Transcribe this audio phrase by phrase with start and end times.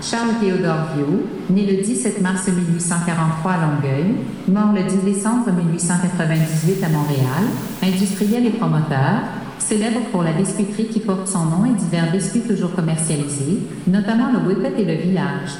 [0.00, 4.14] Charles Théodore Viau, né le 17 mars 1843 à Longueuil,
[4.46, 7.44] mort le 10 décembre 1898 à Montréal,
[7.82, 9.22] industriel et promoteur,
[9.58, 13.58] célèbre pour la biscuiterie qui porte son nom et divers biscuits toujours commercialisés,
[13.88, 15.50] notamment le Whippet et le Village.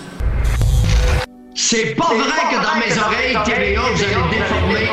[1.54, 4.88] C'est pas vrai que dans mes oreilles, TVA, vous allez déformer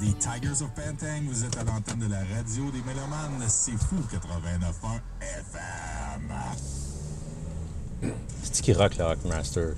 [0.00, 3.96] des Tigers of Pantang, vous êtes à l'antenne de la radio des Mélomanes, c'est fou
[4.12, 6.32] 89.1 FM.
[8.42, 9.74] C'est qui rock le Rockmaster?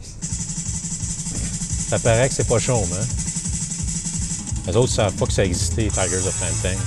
[1.88, 3.06] Ça paraît que c'est pas chaume, hein?
[4.66, 6.78] Les autres savent pas que ça existait, Tigers of Pantang.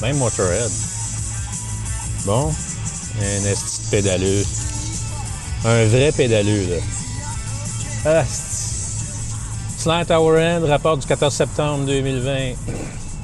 [0.00, 0.70] Même Motorhead.
[2.24, 2.52] Bon,
[3.20, 4.44] un esti pédaleux.
[5.64, 6.76] Un vrai pédaleux, là.
[8.06, 8.24] Ah,
[9.80, 12.52] Slant Tower End, rapport du 14 septembre 2020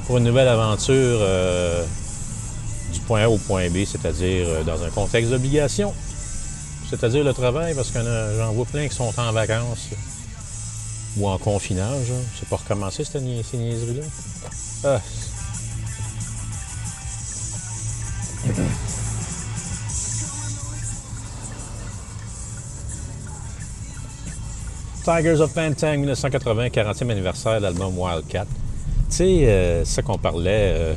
[0.07, 1.83] pour une nouvelle aventure euh,
[2.91, 5.93] du point A au point B, c'est-à-dire euh, dans un contexte d'obligation.
[6.89, 9.89] C'est-à-dire le travail, parce que euh, j'en vois plein qui sont en vacances
[11.17, 12.09] ou en confinage.
[12.09, 12.25] hein.
[12.39, 14.05] C'est pas recommencer cette ces niaiseries-là.
[14.83, 14.99] Ah.
[25.07, 28.43] Tigers of Pantang, 1980, 40e anniversaire de l'album Wildcat.
[28.43, 30.95] Tu sais, euh, c'est ça qu'on parlait, euh,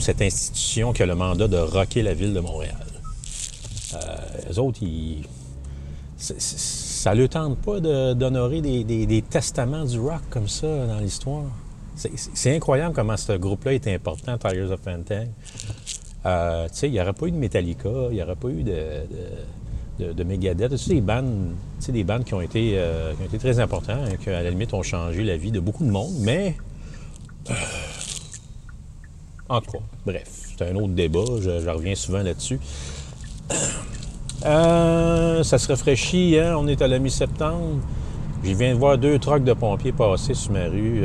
[0.00, 2.76] cette institution qui a le mandat de rocker la ville de Montréal.
[3.94, 3.96] Euh,
[4.46, 5.24] les autres, ils...
[6.18, 11.44] ça ne leur tente pas d'honorer des, testaments du rock comme ça dans l'histoire.
[11.96, 15.28] C'est- incroyable comment ce groupe-là est important, Tigers of Pantang.
[16.26, 18.62] Euh, tu sais, il n'y aurait pas eu de Metallica, il n'y aurait pas eu
[18.64, 19.06] de,
[20.00, 20.76] de- de Megadeth.
[20.76, 21.52] Sais, des bandes,
[21.88, 24.50] des bandes qui ont été, euh, qui ont été très importantes, hein, qui à la
[24.50, 26.56] limite ont changé la vie de beaucoup de monde, mais.
[27.50, 27.54] euh,
[29.48, 32.60] en tout cas, bref, c'est un autre débat, je, reviens souvent là-dessus.
[34.46, 36.54] Euh, ça se rafraîchit, hein?
[36.58, 37.80] on est à la mi-septembre.
[38.42, 41.02] Je viens de voir deux trucks de pompiers passer sur ma rue,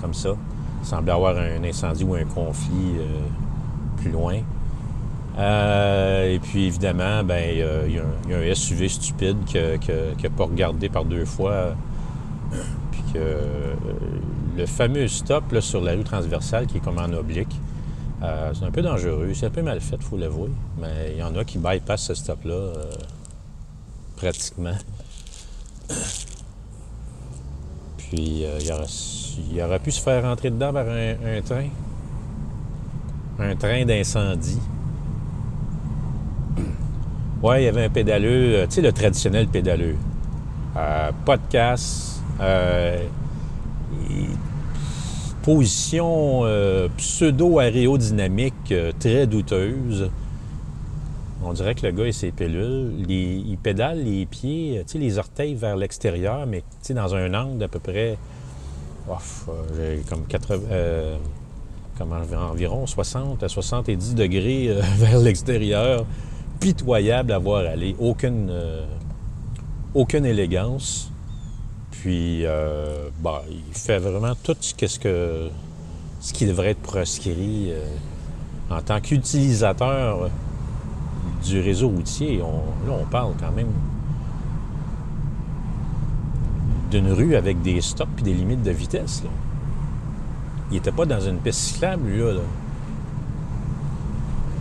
[0.00, 0.36] comme ça.
[0.82, 2.94] Il semblait avoir un incendie ou un conflit
[3.96, 4.40] plus loin.
[5.38, 7.42] Euh, et puis évidemment, ben,
[7.88, 11.74] il y a- un- SUV stupide qui n'a pas regardé par deux fois.
[12.90, 13.74] Puis que euh,
[14.56, 17.54] le fameux stop là, sur la rue transversale qui est comme en oblique,
[18.22, 19.30] euh, c'est un peu dangereux.
[19.34, 20.50] C'est un peu mal fait, il faut l'avouer.
[20.80, 22.72] Mais il y en a qui bypassent ce stop-là
[24.16, 24.76] pratiquement.
[27.96, 28.44] Puis
[29.52, 31.68] il, aurait, pu se faire rentrer dedans par un train.
[33.38, 34.58] Un train d'incendie.
[37.42, 39.96] Ouais, il y avait un pédaleux, euh, tu sais, le traditionnel pédaleux.
[40.76, 41.10] Euh,
[41.50, 42.22] casse.
[42.40, 42.98] euh,
[45.42, 50.10] position euh, pseudo-aérodynamique très douteuse.
[51.42, 54.98] On dirait que le gars et ses pilules, les- il pédale les pieds, tu sais,
[54.98, 58.18] les orteils vers l'extérieur, mais tu dans un angle d'à peu près,
[59.74, 61.16] j'ai comme 80, euh,
[61.96, 66.04] comme en- environ 60 à 70 degrés vers l'extérieur.
[66.60, 67.96] Pitoyable à voir aller.
[67.98, 68.84] Aucune, euh,
[69.94, 71.10] aucune élégance.
[71.90, 75.48] Puis, euh, bah, il fait vraiment tout ce, que-
[76.20, 77.84] ce qui devrait être proscrit euh,
[78.70, 80.28] en tant qu'utilisateur
[81.44, 82.38] du réseau routier.
[82.38, 82.44] Là,
[83.00, 83.72] on parle quand même
[86.90, 89.22] d'une rue avec des stops et des limites de vitesse.
[89.24, 89.30] là.
[90.70, 92.40] Il n'était pas dans une piste cyclable, lui, là.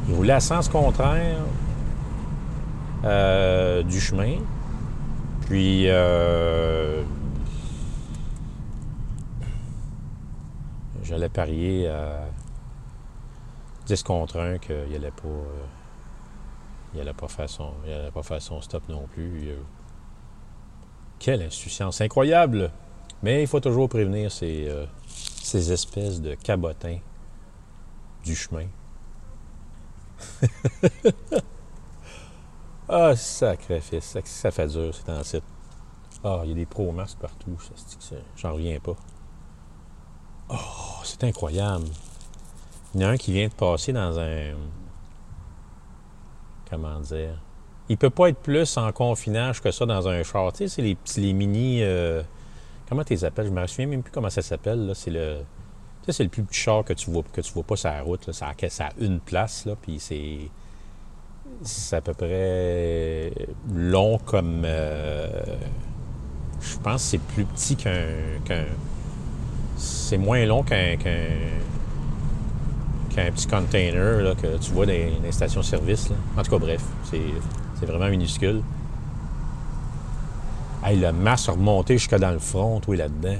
[0.07, 1.37] Il roulait à sens contraire
[3.03, 4.37] euh, du chemin.
[5.41, 7.01] Puis, euh,
[11.03, 12.27] j'allais parier à
[13.85, 15.65] 10 contre 1 qu'il n'allait pas, euh,
[16.93, 19.49] il allait pas, faire son, il allait pas faire son stop non plus.
[21.19, 22.71] Quelle insouciance incroyable!
[23.23, 24.69] Mais il faut toujours prévenir ces,
[25.07, 26.99] ces espèces de cabotins
[28.23, 28.67] du chemin.
[32.89, 35.43] ah, sacrifice, ça, fait dur, c'est en site.
[36.23, 37.55] Ah, il y a des pro-masques partout,
[38.35, 38.95] j'en reviens pas.
[40.49, 40.55] Oh,
[41.03, 41.85] c'est incroyable.
[42.95, 44.55] Il y en a un qui vient de passer dans un.
[46.69, 47.39] Comment dire?
[47.87, 50.51] Il peut pas être plus en confinage que ça dans un char.
[50.53, 51.83] Tu sais, c'est les petits, les mini.
[51.83, 52.23] euh,
[52.87, 53.47] comment tu les appelles?
[53.47, 54.91] Je me souviens même plus comment ça s'appelle.
[54.95, 55.39] C'est le.
[56.01, 57.89] Tu sais, c'est le plus petit char que tu vois, que tu vois pas sur
[57.89, 58.31] la route.
[58.31, 60.49] Ça, ça a une place, là, puis c'est.
[61.61, 63.33] C'est à peu près
[63.73, 64.63] long comme.
[64.63, 65.27] euh,
[66.61, 68.65] je pense que c'est plus petit qu'un.
[69.75, 70.95] c'est moins long qu'un.
[70.95, 71.27] qu'un
[73.09, 76.09] qu'un petit container là, que tu vois dans les, stations-service.
[76.37, 78.61] En tout cas, bref, c'est, vraiment minuscule.
[80.83, 83.39] Hey, le masque remonté jusque dans le front, oui, là-dedans.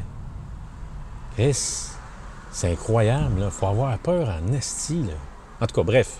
[1.35, 1.91] Chris,
[2.51, 3.49] c'est incroyable, là.
[3.49, 5.13] Faut avoir peur en esti, là.
[5.61, 6.19] En tout cas, bref.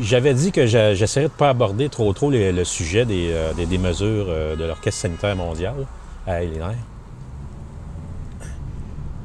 [0.00, 3.76] J'avais dit que j'essaierais de ne pas aborder trop trop le sujet des, euh, des-
[3.78, 5.74] mesures euh, de l'Orchestre sanitaire mondial.
[6.26, 6.74] Hey, les nerfs.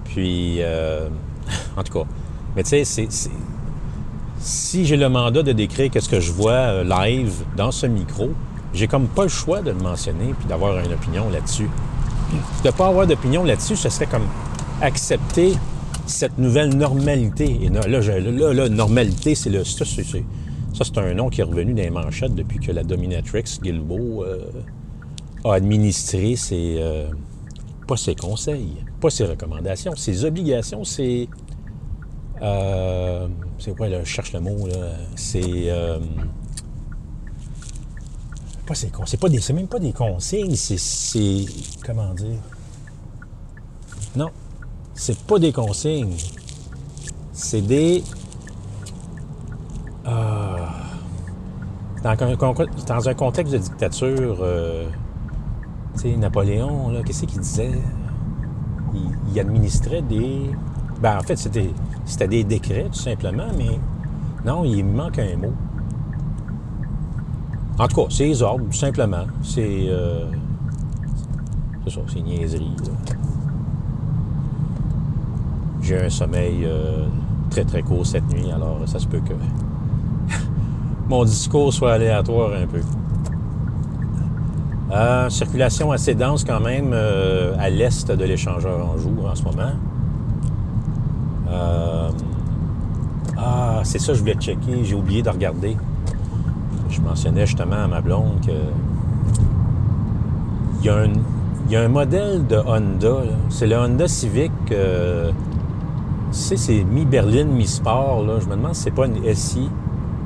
[0.06, 1.08] Puis, euh,
[1.78, 2.06] en tout cas,
[2.56, 3.08] mais tu sais,
[4.40, 8.32] si j'ai le mandat de décrire qu'est-ce que je vois live dans ce micro,
[8.74, 11.70] j'ai comme pas le choix de le mentionner puis d'avoir une opinion là-dessus.
[12.64, 14.28] De pas avoir d'opinion là-dessus, ce serait comme
[14.82, 15.54] accepter
[16.06, 17.60] cette nouvelle normalité.
[17.62, 19.64] Et là, là, normalité, c'est le.
[19.64, 24.24] Ça, c'est, un nom qui est revenu dans les manchettes depuis que la dominatrix Guilbeault
[24.24, 24.46] euh,
[25.44, 26.78] a administré ses.
[26.80, 27.08] euh,
[27.88, 31.30] pas ses conseils, pas ses recommandations, ses obligations, ses.
[32.42, 33.28] euh,
[33.60, 34.94] c'est quoi, là, je cherche le mot, là.
[35.16, 35.42] C'est.
[35.70, 36.00] euh,
[38.66, 41.46] pas ses con- c'est même pas des consignes, c'est,
[41.86, 42.40] comment dire,
[44.16, 44.30] non,
[44.94, 46.16] c'est pas des consignes,
[47.32, 48.04] c'est des,
[50.06, 50.58] euh,
[52.04, 54.88] dans, un, contexte de dictature, euh,
[55.96, 57.72] tu sais, Napoléon, là, qu'est-ce qu'il disait?
[59.32, 60.52] Il, administrait des,
[61.02, 61.72] ben en fait c'était,
[62.06, 63.80] c'était des décrets tout simplement, mais
[64.46, 65.54] non, il manque un mot.
[67.80, 69.26] En tout cas, c'est les ordres, tout simplement.
[69.42, 69.88] C'est.
[69.88, 70.30] euh,
[71.86, 72.76] c'est ça, c'est niaiserie.
[72.86, 73.16] là.
[75.84, 77.04] J'ai un sommeil euh,
[77.50, 79.34] très très court cette nuit, alors ça se peut que
[81.10, 82.80] mon discours soit aléatoire un peu.
[84.94, 89.74] Euh, circulation assez dense quand même euh, à l'est de l'échangeur Anjou en ce moment.
[93.36, 95.76] Ah, c'est ça, je voulais checker, j'ai oublié de regarder.
[96.90, 98.52] Je mentionnais justement à ma blonde que
[100.80, 100.86] il
[101.72, 104.52] y a un, modèle de Honda, c'est le Honda Civic,
[106.34, 108.40] tu sais, c'est mi-berline, mi-sport, là.
[108.40, 109.70] je me demande si c'est pas une SI.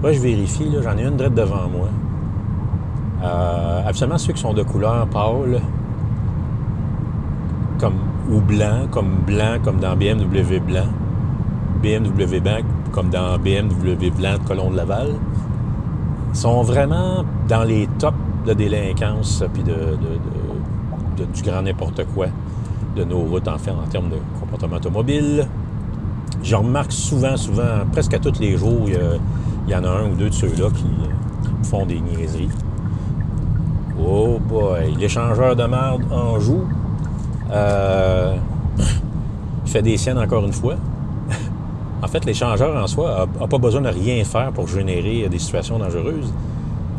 [0.01, 1.87] Là, je vérifie, là, j'en ai une drette devant moi.
[3.23, 5.59] Euh, absolument ceux qui sont de couleur pâle,
[7.79, 7.95] comme,
[8.31, 10.87] ou blanc, comme blanc, comme dans BMW blanc.
[11.81, 12.57] BMW blanc,
[12.91, 15.09] comme dans BMW blanc de Colomb de Laval
[16.33, 18.15] sont vraiment dans les tops
[18.45, 22.27] de délinquance puis de- de- du grand n'importe quoi
[22.95, 25.47] de nos routes, en fait, en termes de comportement automobile.
[26.43, 30.15] Je remarque souvent, souvent, presque à tous les jours, il y, en a un ou
[30.15, 32.49] deux de ceux-là qui, qui font des niaiseries.
[33.99, 36.63] Oh boy, l'échangeur de merde en joue.
[37.51, 38.35] Euh,
[39.65, 40.75] il fait des siennes encore une fois.
[41.99, 45.79] En fait, l'échangeur en soi n'a pas besoin de rien faire pour générer des situations
[45.79, 46.31] dangereuses,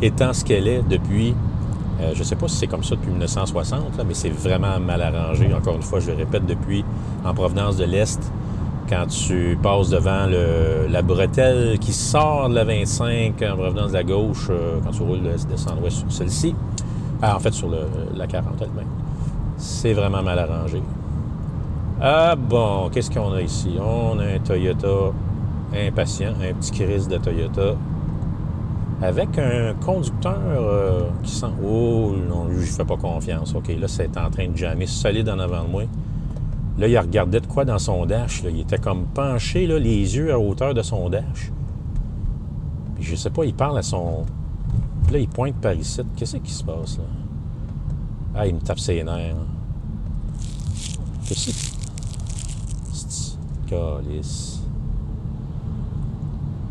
[0.01, 1.33] étant ce qu'elle est depuis,
[2.01, 4.77] euh, je ne sais pas si c'est comme ça depuis 1960, là, mais c'est vraiment
[4.77, 5.53] mal arrangé.
[5.53, 6.83] Encore une fois, je le répète, depuis
[7.23, 8.19] en provenance de l'Est,
[8.89, 10.25] quand tu passes devant
[10.89, 15.03] la bretelle qui sort de la 25 en provenance de la gauche, euh, quand tu
[15.03, 16.55] roules de, de centre-ouest sur celle-ci,
[17.21, 18.87] ah, en fait sur la 40 elle-même,
[19.57, 20.81] c'est vraiment mal arrangé.
[22.01, 23.75] Ah bon, qu'est-ce qu'on a ici?
[23.79, 25.11] On a un Toyota
[25.75, 27.75] impatient, un petit Chris de Toyota,
[29.01, 31.47] avec un conducteur euh, qui sent...
[31.63, 33.53] Oh non, lui, je fais pas confiance.
[33.53, 35.83] OK, là, c'est en train de jammer solide en avant de moi.
[36.79, 38.41] Là, il regardait de quoi dans son dash?
[38.45, 41.51] Il était comme penché, les yeux à hauteur de son dash.
[42.95, 44.25] Puis je sais pas, il parle à son...
[45.03, 45.99] Puis là, il pointe par ici.
[46.15, 47.03] Qu'est-ce qui se passe, là?
[48.33, 49.35] Ah, il me tape ses nerfs.
[51.27, 51.51] Qu'est-ce
[53.67, 54.61] que Calice.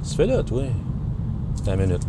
[0.09, 0.63] Tu fais là, toi?
[1.57, 2.07] C'est une minute.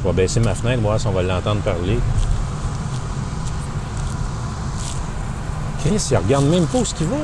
[0.00, 1.98] Je vais baisser ma fenêtre, voir si on va l'entendre parler.
[5.84, 7.16] Chris, il regarde même pas où ce qu'il va.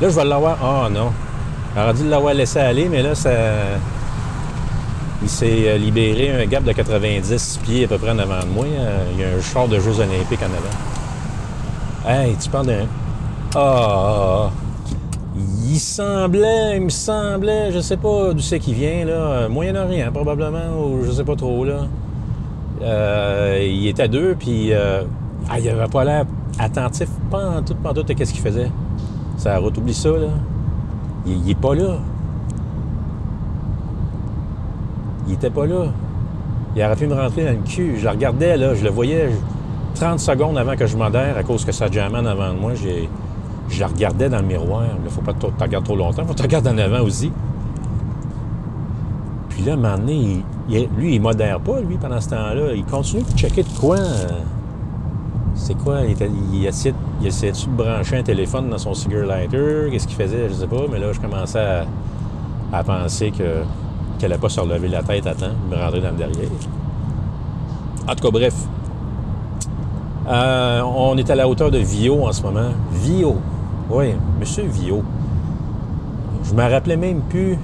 [0.00, 0.58] Là, je vais l'avoir.
[0.62, 1.10] Ah non.
[1.76, 3.30] J'aurais dû l'avoir laissé aller, mais là, ça.
[5.22, 8.50] Il s'est euh, libéré un gap de 90 pieds à peu près en avant de
[8.54, 8.66] moi.
[8.66, 10.46] Euh, Il y a un char de Jeux olympiques en
[12.06, 12.20] avant.
[12.22, 12.86] Hey, tu parles d'un...
[13.54, 14.50] Ah.
[15.66, 19.12] Il semblait, il me semblait, je sais pas d'où c'est qu'il vient, là.
[19.12, 21.86] euh, Moyen-Orient, probablement, ou je sais pas trop, là.
[23.60, 24.72] Il était à deux, puis...
[24.74, 26.26] ah, il avait pas l'air
[26.58, 28.70] attentif, pas en tout, pas en tout, à qu'est-ce qu'il faisait.
[29.36, 30.28] Ça route, oublie ça, là.
[31.26, 31.96] Il, il est pas là.
[35.26, 35.86] Il était pas là.
[36.76, 37.94] Il aurait pu me rentrer dans le cul.
[37.98, 41.42] Je le regardais, là, je le voyais je- 30 secondes avant que je modère, à
[41.44, 44.82] cause que ça jammait en avant de moi, je le regardais dans le miroir.
[45.04, 47.30] Il faut pas que tu trop longtemps, faut que tu regardes en avant aussi.
[49.50, 52.30] Puis là, à un moment donné, il- il- lui, il modère pas, lui, pendant ce
[52.30, 52.72] temps-là.
[52.74, 53.96] Il continue de checker de quoi.
[55.54, 56.00] C'est quoi?
[56.02, 59.88] Il, était- il essayait, il de brancher un téléphone dans son cigar lighter?
[59.90, 60.48] Qu'est-ce qu'il faisait?
[60.48, 60.82] Je sais pas.
[60.90, 61.86] Mais là, je commençais à,
[62.72, 63.62] à penser que
[64.18, 66.48] qu'elle n'allait pas se relever la tête à temps, me rentrer dans le derrière.
[68.08, 68.54] En tout cas, bref.
[70.28, 72.70] Euh, on est à la hauteur de Vio en ce moment.
[72.92, 73.36] Vio.
[73.90, 75.02] Oui, Monsieur Vio.
[76.44, 77.58] Je me rappelais même plus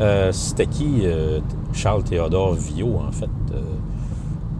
[0.00, 1.40] euh, c'était qui euh,
[1.72, 3.28] Charles Théodore Vio, en fait.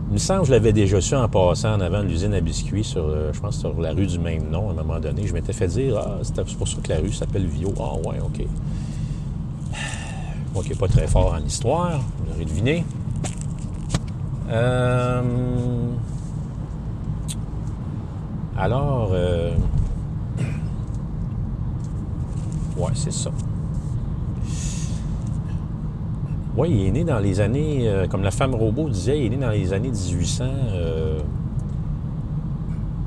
[0.08, 2.40] Il me semble que je l'avais déjà su en passant en avant de l'usine à
[2.40, 5.26] biscuits, sur, euh, je pense sur la rue du même nom, à un moment donné.
[5.26, 7.74] Je m'étais fait dire, ah, c'est pour ça que la rue s'appelle Vio.
[7.80, 8.46] Ah, ouais, OK.
[10.54, 12.84] Moi qui n'est pas très fort en histoire, vous l'aurez deviné.
[14.48, 15.22] Euh,
[18.56, 19.50] Alors, euh,
[22.78, 23.30] ouais, c'est ça.
[26.56, 29.36] Oui, il est né dans les années, euh, comme la femme robot disait, il est
[29.36, 31.18] né dans les années 1800, euh,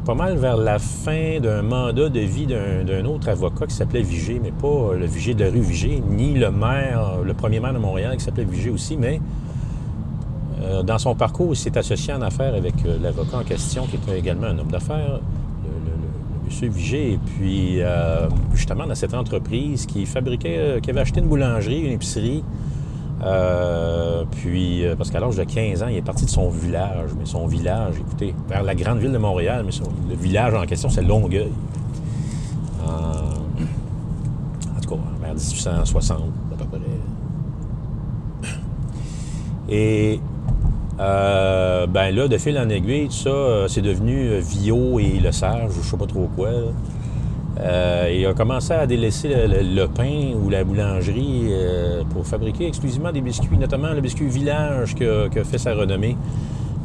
[0.06, 4.40] pas mal vers la fin d'un mandat de vie d'un autre avocat qui s'appelait Vigée,
[4.42, 7.80] mais pas le Vigée de la rue Vigée, ni le maire, le premier maire de
[7.80, 9.20] Montréal qui s'appelait Vigée aussi, mais
[10.62, 13.96] euh, dans son parcours, il s'est associé en affaires avec euh, l'avocat en question, qui
[13.96, 15.20] était également un homme d'affaires,
[15.64, 17.14] le, monsieur Vigée.
[17.14, 21.80] Et puis, euh, justement, dans cette entreprise qui fabriquait, euh, qui avait acheté une boulangerie,
[21.82, 22.44] une épicerie,
[23.24, 27.10] euh, puis, euh, parce qu'à l'âge de 15 ans, il est parti de son village.
[27.18, 30.66] Mais son village, écoutez, vers la grande ville de Montréal, mais son- le village en
[30.66, 31.52] question, c'est Longueuil.
[32.86, 36.20] En, en tout cas, vers 1860,
[36.54, 36.80] à peu près.
[39.70, 40.20] Et
[41.00, 45.20] euh, ben là, de fil en aiguille, tout ça, euh, c'est devenu euh, Vio et
[45.20, 46.50] Le Sage, ou je sais pas trop quoi.
[47.62, 53.12] Euh, il a commencé à délaisser le, pain ou la boulangerie euh, pour fabriquer exclusivement
[53.12, 56.16] des biscuits, notamment le biscuit Village qui a fait sa renommée.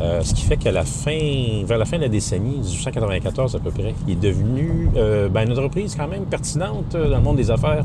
[0.00, 3.59] Euh, ce qui fait qu'à la fin, vers la fin de la décennie, 1894 à
[3.61, 4.88] peu près, il est devenu
[5.31, 7.85] ben, une entreprise quand même pertinente dans le monde des affaires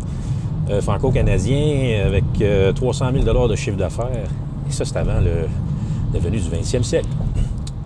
[0.82, 4.30] franco-canadien avec euh, 300 000 de chiffre d'affaires.
[4.68, 5.20] Et ça, c'est avant
[6.14, 7.10] la venue du 20e siècle.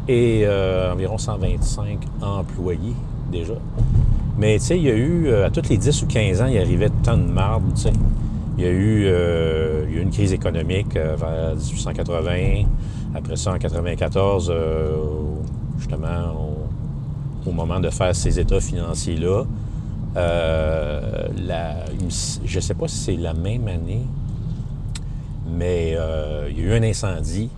[0.07, 0.45] Et
[0.91, 2.93] environ 125 employés
[3.31, 3.53] déjà.
[4.43, 6.47] Mais tu sais, il y a eu, euh, à tous les 10 ou 15 ans,
[6.47, 7.93] il arrivait tant de marde, tu sais.
[8.57, 12.65] Il y a eu, euh, une crise économique euh, vers 1880.
[13.15, 14.97] Après ça, en 94, euh,
[15.77, 16.57] justement,
[17.45, 19.45] au, moment de faire ces états financiers-là,
[22.45, 24.05] je ne sais pas si c'est la même année,
[25.57, 25.95] mais
[26.49, 27.49] il y a eu un incendie.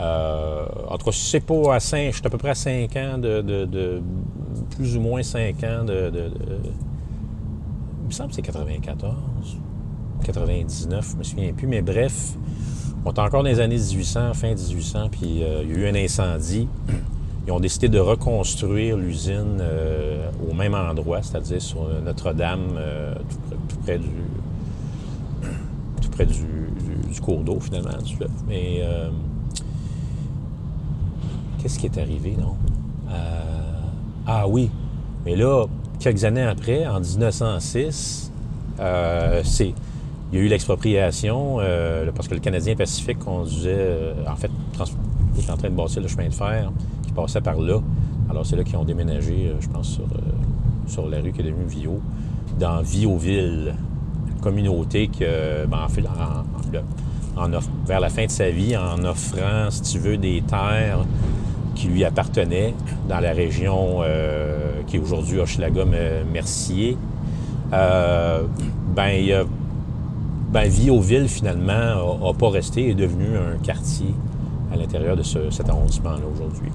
[0.00, 4.00] Euh, en c'est pas à 5, je suis à peu près à 5 ans de,
[4.76, 6.10] plus ou moins 5 ans de,
[8.02, 9.14] il me semble que c'est 94,
[10.24, 12.32] 99, je me souviens plus, mais bref,
[13.04, 15.88] on est encore dans les années 1800, fin 1800, puis euh, il y a eu
[15.88, 16.68] un incendie.
[17.46, 23.14] Ils ont décidé de reconstruire l'usine euh, au même endroit, c'est-à-dire sur Notre-Dame, euh,
[23.68, 24.08] tout, près, du
[26.02, 26.34] tout près du,
[27.10, 27.90] du- cours d'eau, finalement.
[28.46, 28.82] Mais
[31.60, 32.54] qu'est-ce qui est arrivé, non?
[33.10, 33.12] Euh,
[34.26, 34.70] ah oui,
[35.24, 35.66] mais là,
[35.98, 38.32] quelques années après, en 1906,
[38.78, 39.74] euh, c'est,
[40.32, 44.84] il y a eu l'expropriation euh, parce que le Canadien Pacifique conduisait, en fait, trans-
[45.38, 46.70] était en train de bâtir le chemin de fer
[47.04, 47.80] qui passait par là.
[48.30, 50.00] Alors, c'est là qu'ils ont déménagé, je pense,
[50.86, 52.00] sur, la rue qui est devenue Vio,
[52.58, 53.74] dans Vioville,
[54.28, 55.88] une communauté que, ben, en
[57.86, 61.04] vers la fin de sa vie, en offrant, si tu veux, des terres
[61.80, 62.74] qui lui appartenaient
[63.08, 66.98] dans la région euh, qui est aujourd'hui Hochelaga-Mercier,
[67.72, 68.42] euh,
[68.94, 69.44] ben, il
[70.52, 74.12] ben, Viauville, finalement, n'a pas resté et est devenu un quartier
[74.72, 76.70] à l'intérieur de ce- cet arrondissement-là aujourd'hui.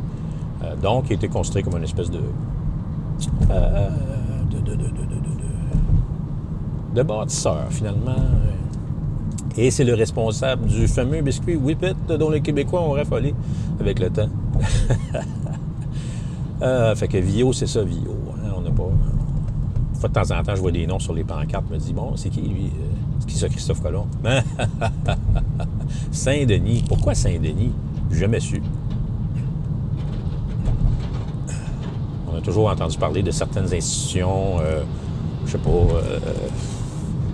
[0.63, 2.17] Euh, donc, il a été considéré comme une espèce de,
[4.49, 4.75] de, de,
[6.95, 8.15] de bâtisseur, finalement.
[9.57, 13.33] Et c'est le responsable du fameux biscuit Whippet dont les Québécois ont raffolé
[13.79, 14.29] avec le temps.
[16.61, 18.15] Euh, fait que Vio, c'est ça, Vio.
[18.45, 18.87] hein, on n'a pas.
[19.99, 21.65] Fois de temps en temps, je vois des noms sur les pancartes.
[21.69, 22.85] Je me dis, bon, c'est qui lui Euh,
[23.19, 24.07] C'est qui ça, Christophe Colomb?
[26.11, 26.83] Saint-Denis.
[26.87, 27.73] Pourquoi Saint-Denis?
[28.09, 28.61] Jamais su.
[32.31, 34.83] On a toujours entendu parler de certaines institutions, euh,
[35.45, 36.19] je sais pas, euh,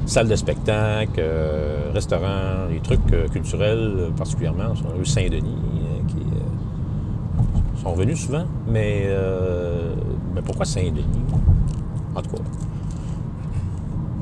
[0.05, 5.55] salles de spectacle, euh, restaurants, des trucs euh, culturels particulièrement, sur rue Saint-Denis,
[7.81, 8.45] sont venus souvent.
[8.67, 9.93] Mais, euh,
[10.33, 11.05] mais pourquoi Saint-Denis?
[12.15, 12.43] En tout cas,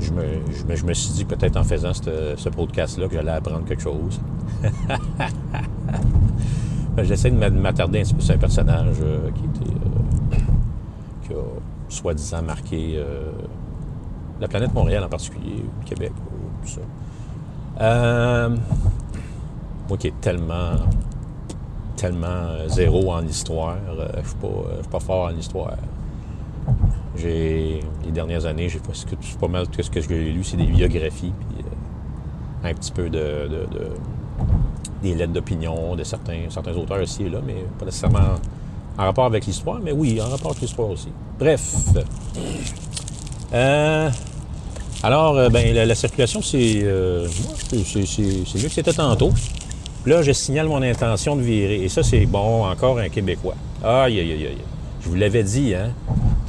[0.00, 4.20] je me, suis dit peut-être en faisant ce, ce podcast-là que j'allais apprendre quelque chose.
[6.96, 10.36] Ben, J'essaie de m'a- m'attarder un petit peu sur un personnage euh, qui était euh,
[11.22, 11.36] qui a
[11.88, 13.00] soi-disant marqué
[14.40, 16.80] la planète Montréal en particulier, Québec, euh, tout
[17.78, 18.48] ça.
[19.88, 20.72] Moi qui est tellement
[22.00, 25.36] tellement euh, zéro en histoire, euh, je ne suis pas, euh, suis pas fort en
[25.36, 25.72] histoire.
[27.16, 28.92] J'ai les dernières années, j'ai pas,
[29.40, 31.64] pas mal tout ce que j'ai lu, c'est des biographies, puis
[32.64, 33.90] un petit peu de, de- de-
[35.02, 38.36] des lettres d'opinion de certains, certains auteurs ici et là, mais pas nécessairement
[38.98, 41.08] en rapport avec l'histoire, mais oui, en rapport avec l'histoire aussi.
[41.38, 41.74] Bref.
[45.02, 46.84] Alors, ben, la, la circulation, c'est-
[47.70, 47.76] c'est
[48.58, 49.32] mieux que c'était tantôt.
[50.10, 51.84] Là, je signale mon intention de virer.
[51.84, 53.54] Et ça, c'est bon, encore un Québécois.
[53.80, 54.56] Aïe, aïe, aïe, aïe.
[55.00, 55.90] Je vous l'avais dit, hein.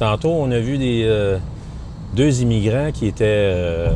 [0.00, 1.38] Tantôt, on a vu des euh,
[2.16, 3.24] deux immigrants qui étaient.
[3.24, 3.90] euh,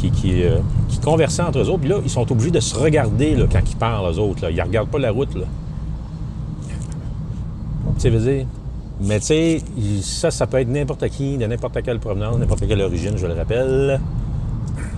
[0.00, 0.56] qui, euh,
[0.88, 1.80] qui conversaient entre eux autres.
[1.80, 4.50] Puis là, ils sont obligés de se regarder quand ils parlent, eux autres.
[4.50, 5.34] Ils ne regardent pas la route.
[5.34, 5.44] Là.
[7.98, 8.46] Tu sais, dire.
[9.02, 9.62] Mais tu sais,
[10.00, 13.34] ça, ça peut être n'importe qui, de n'importe quelle provenance, n'importe quelle origine, je le
[13.34, 14.00] rappelle.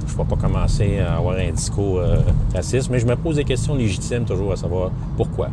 [0.06, 2.16] Je ne vais pas commencer à avoir un discours euh,
[2.54, 5.48] raciste, mais je me pose des questions légitimes toujours à savoir pourquoi.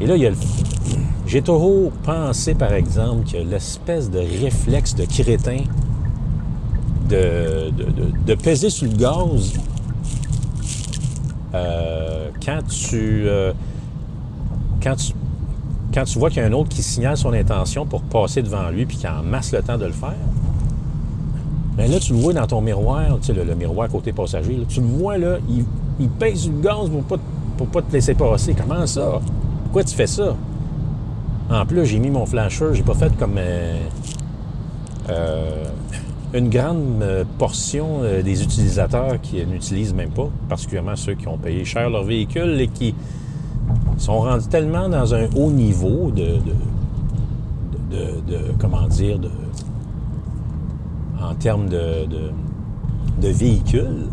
[0.00, 0.36] Et là, il y a le...
[1.26, 5.58] J'ai toujours pensé, par exemple, que l'espèce de réflexe de crétin
[7.08, 9.52] de, de, de- de peser sur le gaz
[11.54, 13.24] euh, quand tu...
[13.26, 13.52] euh,
[14.82, 15.12] quand tu
[15.92, 18.70] quand tu vois qu'il y a un autre qui signale son intention pour passer devant
[18.70, 20.14] lui puis qu'il en masse le temps de le faire,
[21.80, 24.80] bien là, tu le vois dans ton miroir, tu sais, le, miroir côté passager, tu
[24.80, 27.16] le vois, là, il, pèse le gaz pour pas,
[27.72, 28.54] pas te laisser passer.
[28.54, 29.20] Comment ça?
[29.64, 30.36] Pourquoi tu fais ça?
[31.50, 33.80] En plus, j'ai mis mon flasher, j'ai pas fait comme euh,
[35.08, 35.64] euh,
[36.32, 41.38] une grande euh, portion euh, des utilisateurs qui n'utilisent même pas, particulièrement ceux qui ont
[41.38, 42.94] payé cher leur véhicule et qui
[43.98, 49.30] sont rendus tellement dans un haut niveau de, de- de- de- comment dire, de,
[51.22, 52.06] en termes de,
[53.20, 54.08] de, véhicules,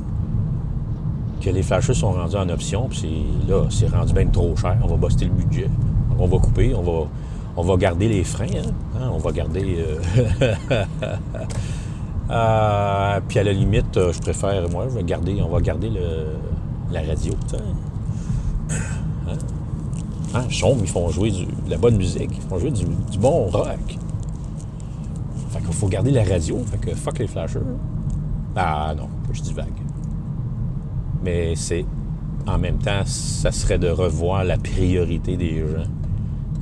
[1.42, 4.78] que les flashers sont rendus en option, puis là, c'est rendu bien trop cher.
[4.84, 5.70] On va buster le budget.
[6.20, 7.08] On va couper, on va,
[7.56, 8.72] on va garder les freins, hein?
[9.00, 9.78] Hein, on va garder...
[9.80, 10.56] euh,
[12.30, 15.90] euh, puis à la limite, euh, je préfère, moi, je vais garder, on va garder
[15.90, 16.28] le,
[16.92, 17.34] la radio.
[20.34, 23.46] Hein, Chaume, ils font jouer de la bonne musique, ils font jouer du, du bon
[23.46, 23.98] rock.
[25.72, 27.60] Faut garder la radio, fait que fuck les flashers.
[28.56, 29.68] Ah non, je dis vague.
[31.24, 31.86] Mais c'est,
[32.48, 35.84] en même temps, ça serait de revoir la priorité des gens.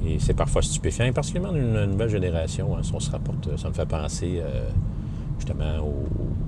[0.06, 4.68] Et c'est parfois stupéfiant, et particulièrement d'une nouvelle génération, hein, ça me fait penser euh,
[5.40, 5.78] justement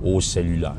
[0.04, 0.74] au, au cellulaire.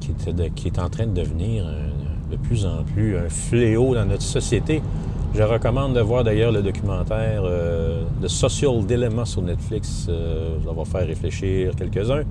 [0.00, 3.28] qui est, de- qui est en train de devenir un- de plus en plus un
[3.28, 4.82] fléau dans notre société.
[5.32, 10.06] Je recommande de voir d'ailleurs le documentaire euh, The Social Dilemma sur Netflix.
[10.08, 12.24] Euh, ça va faire réfléchir quelques-uns.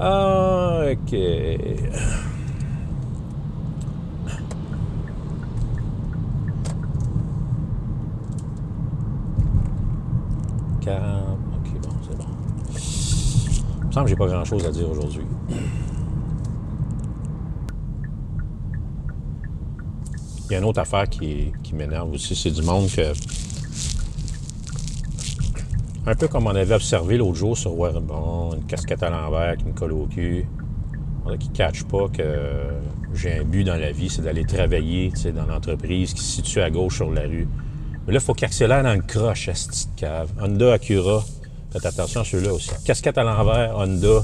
[0.00, 1.12] Ah, OK.
[10.80, 11.38] «40...
[11.54, 12.24] OK, bon, c'est bon.
[13.82, 15.22] Il me semble que j'ai pas grand-chose à dire aujourd'hui.
[20.52, 23.14] Il y a une autre affaire qui, m'énerve aussi, c'est du monde que.
[26.04, 29.64] Un peu comme on avait observé l'autre jour sur Bon, une casquette à l'envers qui
[29.64, 30.46] me colle au cul.
[31.24, 32.68] On qui ne catch pas que
[33.14, 36.68] j'ai un but dans la vie, c'est d'aller travailler dans l'entreprise qui se situe à
[36.68, 37.48] gauche sur la rue.
[38.06, 40.28] Mais là, il faut qu'il accélère dans le croche, à cette petite cave.
[40.38, 41.24] Honda Acura.
[41.72, 42.72] Faites attention à ceux-là aussi.
[42.84, 44.22] Casquette à l'envers, Honda.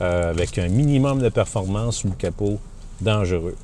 [0.00, 2.58] euh, avec un minimum de performance sous le capot.
[3.02, 3.56] Dangereux.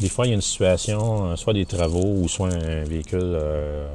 [0.00, 3.20] Des fois, il y a une situation, euh, soit des travaux ou soit un véhicule
[3.22, 3.88] euh,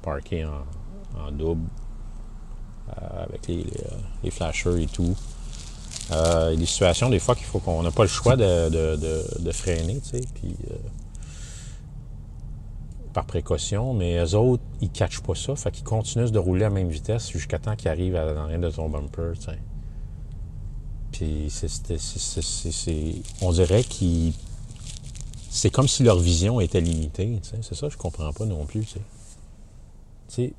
[0.00, 1.68] parqué en, double
[2.88, 3.62] euh, avec euh,
[4.22, 5.16] les flashers et tout.
[6.10, 9.52] Il y a des situations, des fois, qu'il faut qu'on n'a pas le choix de,
[9.52, 10.54] freiner, tu sais, puis
[13.12, 16.64] par précaution, mais eux autres, ils ne catchent pas ça, fait qu'ils continuent de rouler
[16.64, 19.58] à la même vitesse jusqu'à temps qu'ils arrivent à rien de ton bumper, tu sais.
[21.12, 24.32] Puis c'est- on dirait qu'ils...
[25.54, 27.38] C'est comme si leur vision était limitée.
[27.42, 28.86] C'est ça je comprends pas non plus,
[30.34, 30.54] tu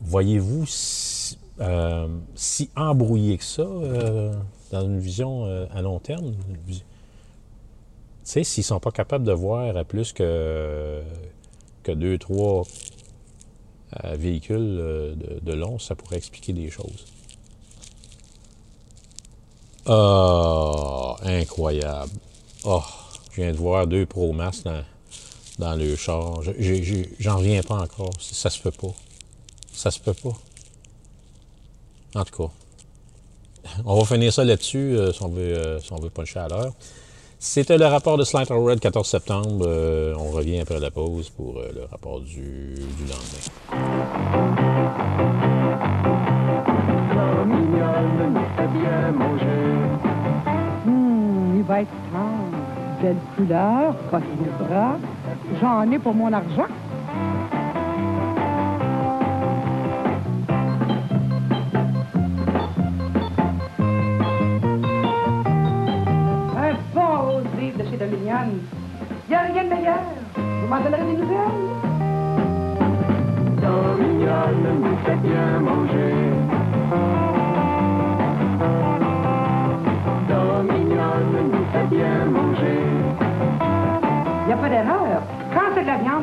[0.00, 4.32] voyez-vous si, euh, si embrouillé que ça euh,
[4.72, 6.32] dans une vision euh, à long terme?
[8.24, 11.02] s'ils sont pas capables de voir à plus que,
[11.82, 12.64] que deux, trois
[14.14, 17.04] véhicules de, de long, ça pourrait expliquer des choses.
[19.86, 22.12] Oh, incroyable.
[22.64, 22.82] Oh,
[23.30, 24.82] je viens de voir deux Pro Max dans,
[25.58, 26.40] dans le char.
[27.18, 28.12] J'en reviens pas encore.
[28.20, 28.94] Ça se peut pas.
[29.72, 30.36] Ça se peut pas.
[32.14, 32.52] En tout cas.
[33.84, 36.48] On va finir ça là-dessus, euh, si on veut, euh, si on veut puncher à
[36.48, 36.72] l'heure.
[37.40, 39.64] C'était le rapport de Slight Red 14 septembre.
[39.64, 43.44] Euh, on revient après la pause pour euh, le rapport du, lendemain.
[50.84, 51.90] Hum, il va être.
[53.00, 54.96] Belle couleur, de bras.
[55.60, 56.66] J'en ai pour mon argent.
[66.56, 68.50] Un bon rose vive de chez Dominion.
[69.28, 70.02] Il n'y a rien de meilleur.
[70.34, 71.68] Vous m'en donnerez des nouvelles?
[75.24, 76.47] Il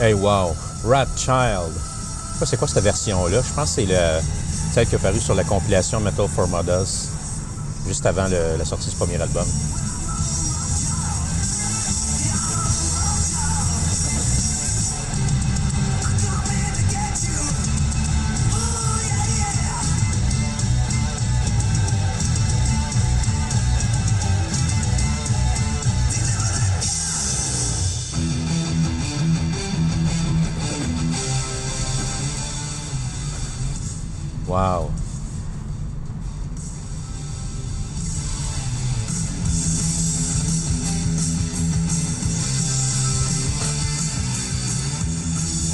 [0.00, 0.54] Hey, wow!
[0.84, 1.72] Rat Child.
[2.44, 3.42] C'est quoi cette version-là.
[3.42, 4.20] Je pense que c'est le-
[4.72, 6.86] celle qui est apparue sur la compilation Metal for Mothers,
[7.86, 9.44] juste avant la sortie du premier album.
[34.48, 34.90] Wow!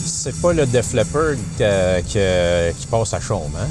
[0.06, 3.68] C'est pas le Def Leppard qui passe à chaume, hein?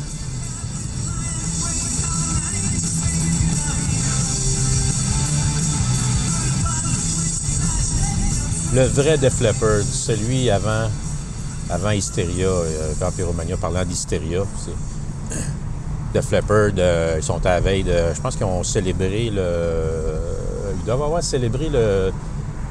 [8.74, 10.89] Le vrai Def Leppard, celui avant,
[11.70, 12.94] avant Hysteria, euh,
[13.60, 14.44] parlant d'Hysteria,
[16.13, 16.69] Def Leppard,
[17.17, 18.13] ils sont à la veille de.
[18.13, 19.43] Je pense qu'ils ont célébré le.
[20.80, 22.12] Ils doivent avoir célébré le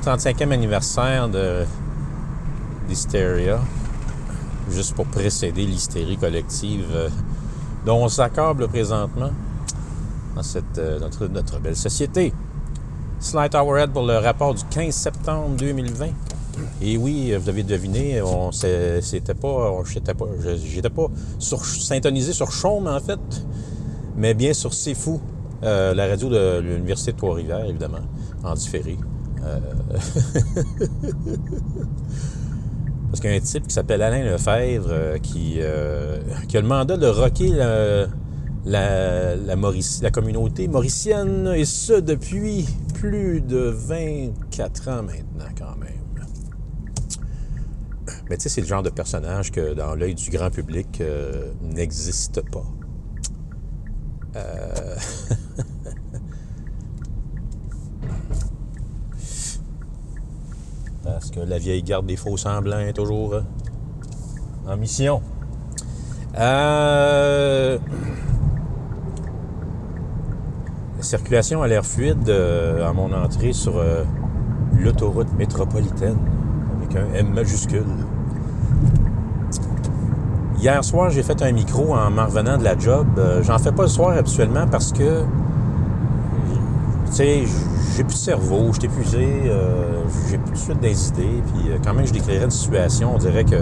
[0.04, 1.64] 35e anniversaire de
[2.88, 3.58] d'Hysteria,
[4.70, 7.08] juste pour précéder l'hystérie collective euh,
[7.86, 9.30] dont on s'accable présentement
[10.34, 12.32] dans cette, euh, notre, notre belle société.
[13.20, 16.08] Slight Hourhead pour le rapport du 15 septembre 2020.
[16.80, 20.26] Et oui, vous avez deviné, on c'était pas, j'étais pas,
[20.64, 20.90] j'étais
[21.38, 23.20] sur, syntonisé sur Chaume en fait,
[24.16, 25.20] mais bien sur C'est Fou,
[25.62, 28.00] euh, la radio de l'Université de Trois-Rivières, évidemment,
[28.42, 28.98] en différé.
[29.44, 29.58] Euh,
[33.08, 36.96] Parce qu'il y a un type qui s'appelle Alain Lefebvre euh, qui, a le mandat
[36.96, 37.50] de rocker
[38.64, 46.01] la, la communauté mauricienne, et ce depuis plus de 24 ans maintenant quand même.
[48.32, 51.52] Mais tu sais, c'est le genre de personnage que dans l'œil du grand public euh,
[51.60, 52.64] n'existe pas.
[54.36, 54.96] Euh,
[61.04, 63.42] Parce que la vieille garde des faux semblants est toujours euh,
[64.66, 65.20] en mission.
[66.38, 67.78] Euh,
[71.00, 73.84] circulation a l'air fluide à mon entrée sur
[74.78, 76.16] l'autoroute métropolitaine
[76.78, 77.84] avec un M majuscule.
[80.62, 83.06] Hier soir, j'ai fait un micro en m'en revenant de la job.
[83.18, 85.22] Euh, J'en fais pas le soir habituellement parce que,
[87.06, 87.42] tu sais,
[87.96, 91.42] j'ai plus de cerveau, je suis épuisé, euh, j'ai plus de suite des idées.
[91.52, 93.56] Puis euh, quand même, je décrirais une situation, on dirait que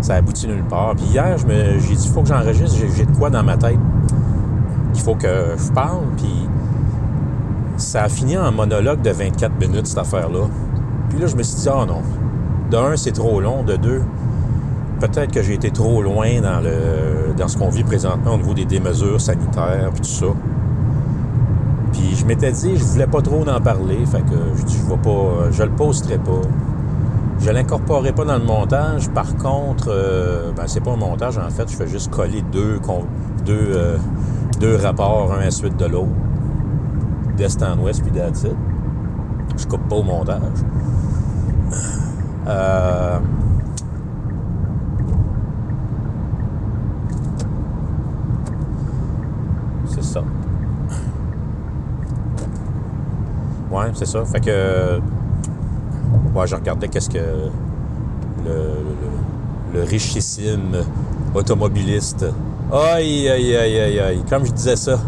[0.00, 0.94] ça aboutit nulle part.
[0.94, 3.78] Puis hier, j'ai dit, il faut que j'enregistre, j'ai- de quoi dans ma tête.
[4.94, 6.48] Il faut que je parle, puis
[7.76, 10.46] ça a fini en monologue de 24 minutes, cette affaire-là.
[11.08, 12.02] Puis là, je me suis dit, ah non.
[12.70, 13.64] De un, c'est trop long.
[13.64, 14.02] De deux,
[15.00, 18.54] peut-être que j'ai été trop loin dans, le, dans ce qu'on vit présentement au niveau
[18.54, 20.26] des démesures sanitaires, puis tout ça.
[21.92, 24.88] Puis je m'étais dit, je voulais pas trop en parler, fait que je dis, je
[24.88, 26.42] vais pas, je le posterai pas.
[27.40, 29.08] Je l'incorporerai pas dans le montage.
[29.10, 32.78] Par contre, euh, ben, c'est pas un montage, en fait, je fais juste coller deux,
[33.46, 33.96] deux, euh,
[34.60, 36.10] deux rapports, un à suite de l'autre.
[37.38, 38.54] D'est en ouest, puis that's it.
[39.56, 40.42] Je coupe pas au montage.
[42.46, 43.18] Euh,
[49.90, 50.22] C'est ça.
[53.70, 54.24] Ouais, c'est ça.
[54.24, 55.00] Fait que.
[56.46, 57.18] Je regardais qu'est-ce que
[58.44, 60.76] le, richissime
[61.34, 62.24] automobiliste.
[62.72, 64.22] Aïe, aïe, aïe, aïe, aïe.
[64.28, 64.98] Comme je disais ça,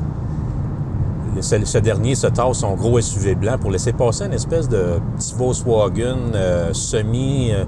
[1.40, 5.34] ce, dernier se tasse son gros SUV blanc pour laisser passer une espèce de petit
[5.34, 7.52] Volkswagen euh, semi.
[7.52, 7.64] euh,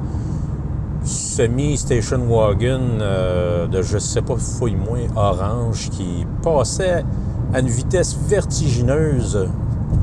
[1.05, 7.05] semi-station wagon euh, de je sais pas fouille-moi orange qui passait
[7.53, 9.49] à une vitesse vertigineuse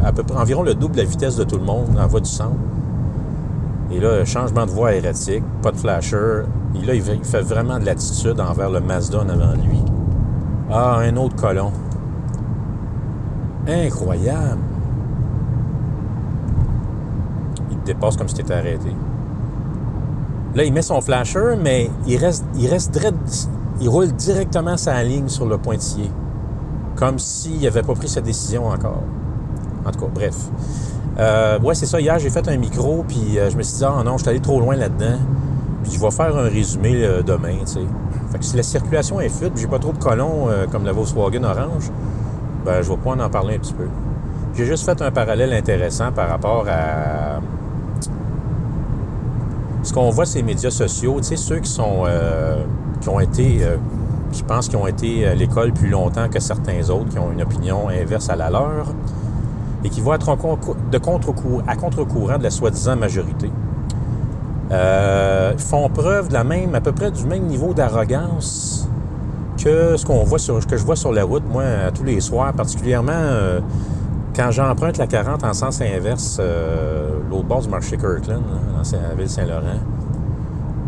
[0.03, 2.19] à peu près environ le double de la vitesse de tout le monde en voie
[2.19, 2.55] du centre.
[3.91, 6.43] Et là, changement de voie erratique, pas de flasher.
[6.81, 9.83] Et là, il fait- vraiment de l'attitude envers le Mazda en avant lui.
[10.71, 11.71] Ah, un autre colon.
[13.67, 14.59] Incroyable.
[17.69, 18.95] Il te dépasse comme si t'étais arrêté.
[20.55, 22.97] Là, il met son flasher, mais il reste, il reste
[23.81, 26.09] il roule directement sa ligne sur le pointillé.
[26.95, 29.03] Comme s'il n'avait pas pris sa décision encore.
[29.85, 30.35] En tout cas, bref.
[31.19, 31.99] Euh, ouais, c'est ça.
[31.99, 34.29] Hier, j'ai fait un micro, puis euh, je me suis dit, ah non, je suis
[34.29, 35.17] allé trop loin là-dedans.
[35.83, 37.79] Puis je vais faire un résumé euh, demain, tu sais.
[38.31, 40.93] Fait que si la circulation est fluide, j'ai pas trop de colons euh, comme la
[40.93, 41.91] Volkswagen Orange,
[42.65, 43.87] ben, je vais pouvoir en parler un petit peu.
[44.55, 47.39] J'ai juste fait un parallèle intéressant par rapport à
[49.83, 52.03] ce qu'on voit les médias sociaux, tu sais, ceux qui sont
[52.99, 53.61] qui ont été,
[54.31, 57.41] je pense, qui ont été à l'école plus longtemps que certains autres, qui ont une
[57.41, 58.93] opinion inverse à la leur,
[59.83, 60.35] et qui vont être
[60.91, 63.51] de contre-courant, à contre-courant de la soi-disant majorité.
[64.71, 68.87] Euh, font preuve de la même, à peu près du même niveau d'arrogance
[69.61, 72.21] que ce qu'on voit sur, que je vois sur la route, moi, à tous les
[72.21, 73.59] soirs, particulièrement euh,
[74.35, 79.09] quand j'emprunte la 40 en sens inverse, euh, l'autre bord du marché Kirkland, là, dans
[79.09, 79.79] la ville Saint-Laurent.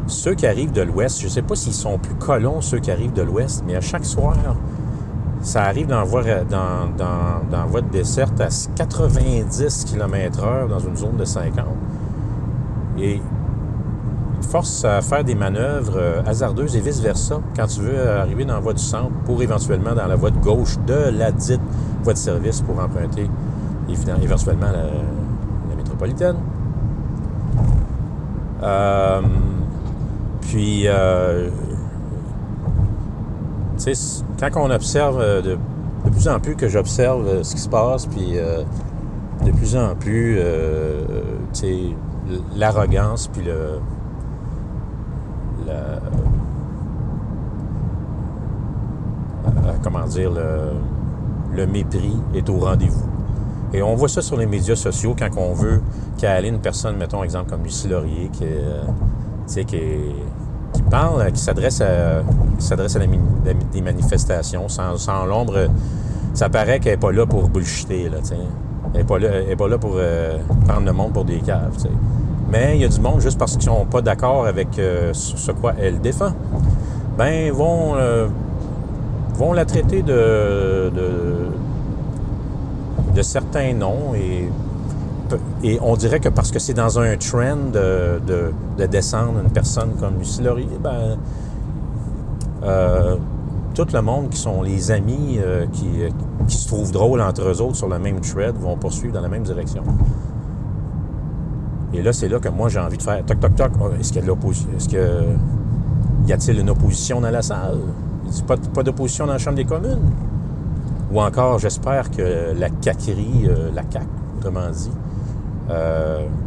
[0.08, 2.91] Ceux qui arrivent de l'ouest, je ne sais pas s'ils sont plus colons, ceux qui
[2.91, 4.36] arrivent de l'ouest, mais à chaque soir,
[5.43, 10.95] ça arrive dans, voie, dans, dans, dans voie de desserte à 90 km/h dans une
[10.95, 11.65] zone de 50.
[12.97, 13.21] Et
[14.49, 18.60] force à faire des manœuvres euh, hasardeuses et vice-versa quand tu veux arriver dans la
[18.60, 21.62] voie du centre pour éventuellement dans la voie de gauche de la dite
[22.03, 23.29] voie de service pour emprunter
[23.89, 24.84] éventuellement la,
[25.69, 26.36] la métropolitaine.
[28.62, 29.21] Euh,
[30.41, 31.49] puis, euh,
[34.39, 35.58] quand on observe euh, de,
[36.12, 38.63] plus en plus que j'observe euh, ce qui se passe, puis euh,
[39.46, 40.39] de plus en plus,
[42.56, 43.80] l'arrogance, puis le,
[45.67, 46.00] la-
[49.84, 50.72] comment dire, le,
[51.56, 53.04] le mépris est au rendez-vous.
[53.74, 55.82] Et on voit ça sur les médias sociaux quand on veut
[56.17, 58.46] caler une personne, mettons exemple comme Lucie Laurier, qui,
[59.48, 62.22] qui, qui parle, qui s'adresse à,
[62.63, 63.06] s'adresse à la
[63.71, 65.67] des manifestations sans, sans l'ombre.
[66.34, 68.17] Ça paraît qu'elle n'est pas là pour bullshiter, là.
[68.93, 69.17] Elle n'est pas,
[69.58, 71.78] pas là pour euh, prendre le monde pour des caves.
[72.52, 75.52] Mais il y a du monde, juste parce qu'ils sont pas d'accord avec euh, ce
[75.52, 76.34] quoi elle défend,
[77.17, 78.28] ben vont, euh,
[79.36, 80.91] vont la traiter de,
[83.15, 84.49] de, certains noms et,
[85.63, 89.49] et on dirait que parce que c'est dans un trend de, de- de descendre une
[89.52, 91.17] personne comme Lucie Laurier, ben,
[92.63, 93.17] euh,
[93.73, 96.10] tout le monde qui sont les amis euh, qui, euh,
[96.47, 99.28] qui se trouvent drôles entre eux autres sur le même thread vont poursuivre dans la
[99.28, 99.84] même direction.
[101.93, 103.71] Et là, c'est là que moi, j'ai envie de faire toc, toc, toc.
[103.80, 104.69] Oh, Est-ce qu'il y a de l'opposition?
[104.76, 105.23] Est-ce que.
[106.28, 107.80] Y a-t-il une opposition dans la salle?
[108.47, 110.10] Pas, d'opposition dans la Chambre des communes?
[111.12, 114.91] Ou encore, j'espère que la caquerie, la CAQ, autrement dit,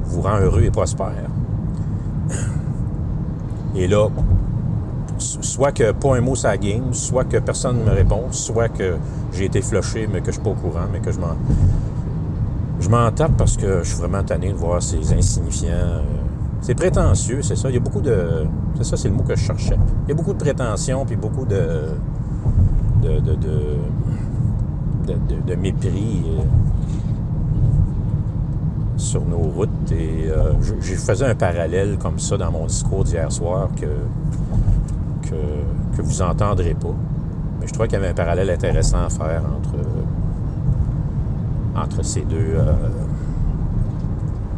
[0.07, 1.29] vous rend heureux et prospère.
[3.77, 4.09] Et là,
[5.19, 8.97] soit que pas un mot ça game, soit que personne ne me répond, soit que
[9.33, 11.35] j'ai été flushé, mais que je suis pas au courant, mais que je m'en.
[12.79, 15.69] Je tape parce que je suis vraiment tanné de voir ces insignifiants.
[15.73, 16.01] euh,
[16.61, 17.69] c'est prétentieux, c'est ça.
[17.69, 18.45] Il y a beaucoup de.
[18.77, 19.79] C'est ça, c'est le mot que je cherchais.
[20.07, 21.89] Il y a beaucoup de prétention, puis beaucoup de.
[23.03, 23.21] de.
[23.21, 23.35] de.
[23.35, 23.77] de,
[25.07, 26.25] de- de- de mépris.
[26.27, 26.43] euh,
[28.97, 33.05] sur nos routes et euh, je, je faisais un parallèle comme ça dans mon discours
[33.05, 33.87] d'hier soir que,
[35.31, 36.95] que, vous entendrez pas.
[37.61, 39.43] Mais je trouvais qu'il y avait un parallèle intéressant à faire
[41.75, 42.73] entre, ces deux euh,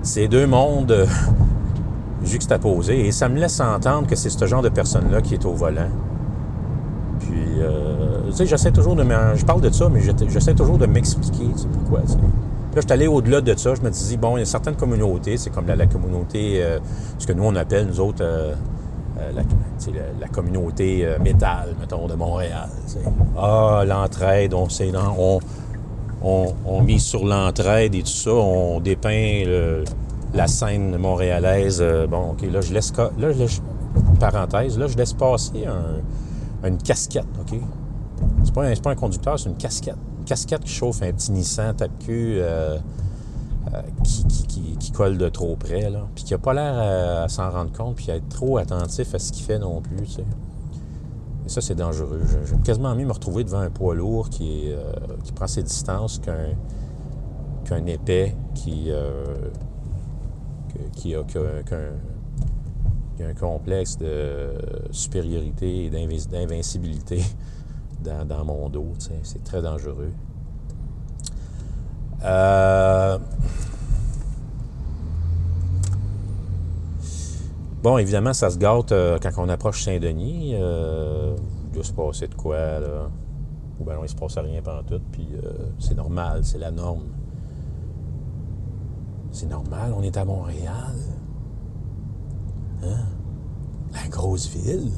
[0.03, 1.07] ces deux mondes euh,
[2.25, 5.53] juxtaposés et ça me laisse entendre que c'est ce genre de personne-là qui est au
[5.53, 5.91] volant.
[7.21, 9.05] Puis, euh, tu sais, j'essaie toujours de...
[9.35, 12.01] Je parle de ça, mais j'essaie toujours de m'expliquer, tu pourquoi.
[12.01, 12.05] Là,
[12.77, 13.75] je suis allé au-delà de ça.
[13.75, 16.63] Je me disais, bon, il y a certaines communautés, c'est comme la, communauté,
[17.19, 18.23] ce que nous, on appelle, nous autres,
[19.79, 22.69] sais, la- la communauté euh, métal, mettons, de Montréal.
[23.37, 25.39] Ah, l'entraide, on, dans- on,
[26.23, 29.45] on, on mise sur l'entraide et tout ça, on dépeint
[30.35, 31.79] la scène montréalaise.
[31.81, 32.93] Euh, bon, OK, là, je laisse...
[32.97, 33.63] Là, je laisse-
[34.21, 37.59] parenthèse, là, je laisse passer un- une casquette, OK?
[38.45, 39.97] C'est pas, un- pas un conducteur, c'est une casquette.
[40.19, 42.79] Une casquette qui chauffe un petit Nissan tape-cul euh, euh,
[44.05, 46.07] qui, qui- qui- colle de trop près, là.
[46.15, 49.15] Puis qui a pas l'air à, à s'en rendre compte, puis à être trop attentif
[49.15, 50.25] à ce qu'il fait non plus, tu sais.
[51.47, 52.21] Et ça, c'est dangereux.
[52.47, 54.93] J'aime quasiment mieux me retrouver devant un poids lourd qui, euh,
[55.25, 56.21] qui prend ses distances
[57.65, 59.25] qu'un épais qui, euh,
[60.97, 61.63] qui a qu'un
[63.17, 64.51] qui a un complexe de
[64.91, 67.23] supériorité et d'invincibilité
[68.05, 68.93] dans, dans mon dos.
[69.23, 70.13] C'est très dangereux.
[72.25, 73.19] Euh,
[77.81, 80.53] Bon, évidemment, ça se gâte euh, quand on approche Saint-Denis.
[80.55, 83.09] Euh, il doit se passer de quoi, là?
[83.79, 85.29] Ou bien non, il se passe rien pendant tout, puis
[85.79, 87.05] c'est normal, c'est la norme.
[89.31, 90.97] C'est normal, on est à Montréal.
[92.83, 93.05] Hein?
[93.93, 94.91] La grosse ville.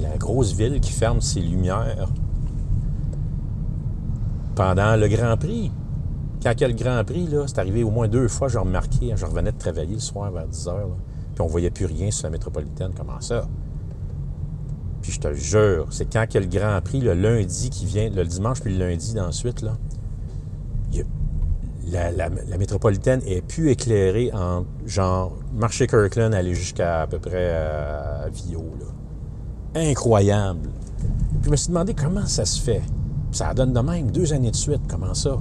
[0.00, 2.08] La grosse ville qui ferme ses lumières
[4.54, 5.70] pendant le Grand Prix.
[6.42, 9.12] Quand il y a le Grand Prix, c'est arrivé au moins deux fois, j'ai remarqué,
[9.14, 10.88] je revenais de travailler le soir vers 10 heures,
[11.34, 12.90] puis on voyait plus rien sur la métropolitaine.
[12.96, 13.46] Comment ça?
[15.02, 17.86] Puis je te jure, c'est quand il y a le Grand Prix, le lundi qui
[17.86, 19.72] vient, le dimanche puis le lundi d'ensuite, là,
[21.86, 27.50] la, la- métropolitaine est plus éclairée en genre marché Kirkland aller jusqu'à à peu près
[27.54, 28.62] à, Vio.
[28.80, 29.80] Là.
[29.80, 30.70] Incroyable.
[30.98, 32.82] Puis je me suis demandé comment ça se fait.
[33.32, 34.82] Ça donne de même deux années de suite.
[34.88, 35.40] Comment ça?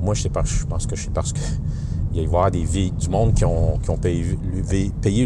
[0.00, 1.38] Moi, je sais pas, je pense que c'est parce que
[2.12, 4.36] il va y avoir des du monde qui ont, qui ont payé,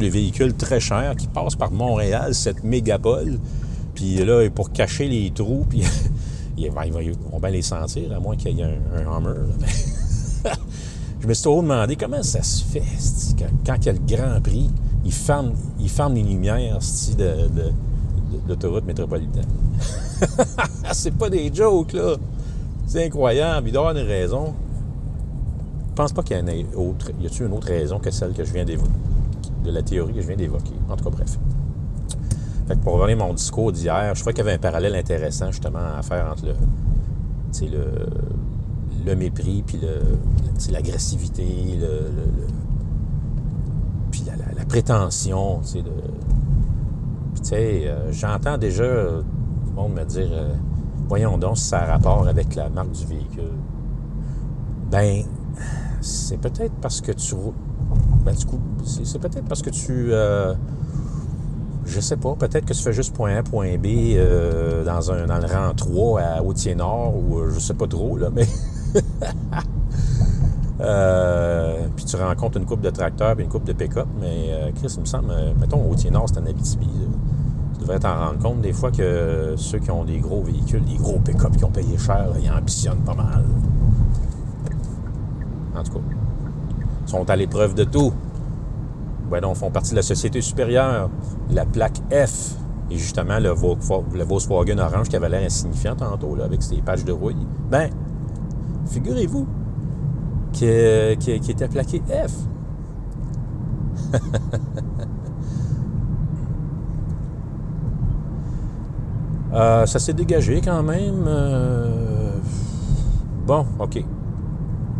[0.00, 3.38] le véhicule très cher, qui passe par Montréal, cette mégapole.
[3.94, 5.82] Puis là, pour cacher les trous, puis
[6.58, 9.34] ils vont, bien les sentir, à moins qu'il y ait un, un
[11.20, 12.82] je me suis toujours demandé comment ça se fait,
[13.38, 14.70] quand, quand il y a le Grand Prix,
[15.04, 16.78] ils ferment, ils ferment les lumières
[17.18, 17.72] de, de, de-
[18.48, 19.44] l'autoroute métropolitaine.
[20.92, 22.16] C'est pas des jokes, là.
[22.86, 23.68] C'est incroyable.
[23.68, 24.54] Il doit y avoir une raison.
[25.90, 27.10] Je pense pas qu'il y a une autre.
[27.20, 28.90] Y a-t-il une autre raison que celle que je viens d'évoquer,
[29.64, 30.72] de la théorie que je viens d'évoquer?
[30.88, 31.38] En tout cas, bref.
[32.66, 34.94] Fait que pour revenir à mon discours d'hier, je crois qu'il y avait un parallèle
[34.94, 36.54] intéressant justement à faire entre le,
[37.66, 38.06] le,
[39.06, 42.46] le mépris puis le, l'agressivité, le, le- le-
[44.10, 45.88] puis la, la- prétention, puis, tu
[47.42, 49.22] sais, euh, j'entends déjà euh,
[49.66, 50.52] du monde me dire euh,
[51.10, 53.50] Voyons donc si ça a rapport avec la marque du véhicule.
[54.92, 55.24] Ben,
[56.00, 57.34] c'est peut-être parce que tu.
[58.24, 60.12] Ben, du coup, c'est peut-être parce que tu.
[60.12, 60.54] euh,
[61.84, 65.26] je sais pas, peut-être que tu fais juste point A, point B euh, dans, un,
[65.26, 68.46] dans le rang 3 à Hautier-Nord ou euh, je sais pas trop, là, mais.
[71.96, 75.00] Puis tu rencontres une coupe de tracteurs et une coupe de pick-up, mais Chris, il
[75.00, 76.86] me semble, mettons, Hautier-Nord, c'est en Abitibi.
[76.86, 77.08] là.
[77.90, 81.18] Devrais t'en rendre compte des fois que ceux qui ont des gros véhicules, des gros
[81.18, 83.44] pick-up qui ont payé cher, ils ambitionnent pas mal.
[85.76, 85.98] En tout cas,
[87.04, 88.12] ils sont à l'épreuve de tout.
[89.28, 91.10] Ben non, font partie de la société supérieure.
[91.50, 92.54] La plaque F
[92.92, 93.78] et justement le, Vol-
[94.14, 97.44] le Volkswagen orange qui avait l'air insignifiant tantôt là, avec ses pages de rouille.
[97.72, 97.90] Ben,
[98.86, 99.48] figurez-vous
[100.52, 100.68] qui,
[101.18, 102.34] qui, qui était plaqué F.
[109.52, 111.24] Euh, ça s'est dégagé quand même.
[111.26, 112.10] Euh,
[113.50, 114.04] Bon, OK.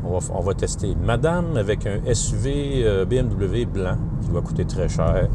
[0.04, 0.96] On va, on va tester.
[1.00, 5.28] Madame avec un SUV euh, BMW blanc qui va coûter très cher.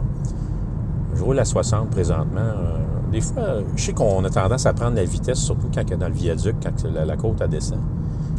[1.13, 2.41] Je roule à 60 présentement.
[2.41, 2.77] Euh,
[3.09, 6.09] des fois, je sais qu'on a tendance à prendre la vitesse, surtout quand est dans
[6.09, 7.79] le viaduc, quand la, la côte descend.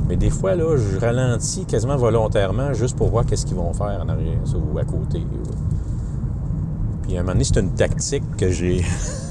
[0.09, 4.03] Mais des fois, là, je ralentis quasiment volontairement juste pour voir qu'est-ce qu'ils vont faire
[4.05, 4.41] en arrière
[4.75, 5.27] ou à côté.
[7.03, 8.85] Puis à un moment donné, c'est une tactique que j'ai.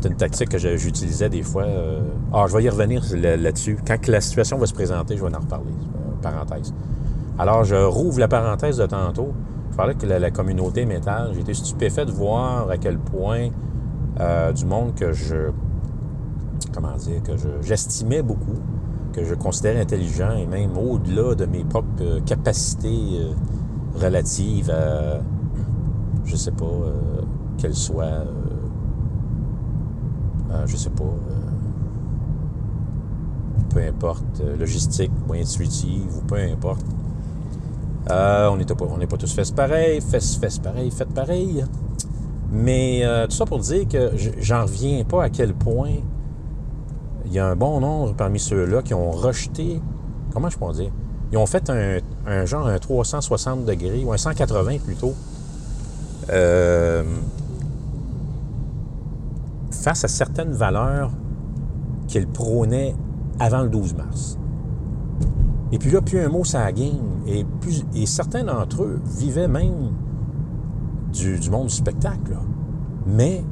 [0.00, 1.64] c'est une tactique que j'utilisais des fois.
[1.64, 2.00] euh,
[2.32, 3.78] Ah, je vais y revenir là- là-dessus.
[3.86, 5.72] Quand la situation va se présenter, je vais en reparler.
[5.72, 6.72] euh, parenthèse.
[7.38, 9.32] Alors, je rouvre la parenthèse de tantôt.
[9.70, 13.48] Je parlais que la, communauté métal, j'ai été stupéfait de voir à quel point
[14.20, 15.50] euh, du monde que je.
[16.74, 18.58] Comment dire, que je- j'estimais beaucoup,
[19.12, 23.26] que je considérais intelligent et même au-delà de mes propres capacités
[23.94, 25.20] relatives à.
[26.24, 26.92] Je sais pas, euh,
[27.58, 28.24] qu'elles soient.
[30.52, 31.04] Euh, je sais pas.
[31.04, 31.40] euh,
[33.72, 36.84] peu importe, euh, logistique ou intuitive ou peu importe.
[38.10, 41.64] On n'est pas, pas tous faits pareil, fait, fait pareil, fait pareil.
[42.50, 45.92] Mais tout ça pour dire que j'en reviens pas à quel point
[47.26, 49.80] il y a un bon nombre parmi ceux-là qui ont rejeté,
[50.32, 50.90] comment je peux dire,
[51.30, 55.14] ils ont fait un, un genre un 360 degrés, ou un 180 plutôt,
[56.30, 57.04] euh,
[59.80, 61.10] face à certaines valeurs
[62.06, 62.94] qu'ils prônaient
[63.38, 64.38] avant le 12 mars.
[65.72, 67.22] Et puis là, plus un mot, ça game.
[67.26, 67.46] Et,
[67.94, 69.92] et certains d'entre eux vivaient même
[71.12, 72.36] du, monde du spectacle.
[73.06, 73.44] Mais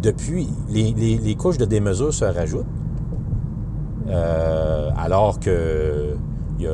[0.00, 2.66] depuis, les, couches de démesure se rajoutent.
[4.08, 6.16] Euh, alors que